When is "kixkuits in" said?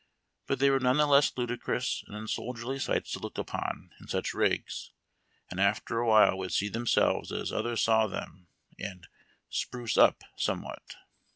3.59-3.71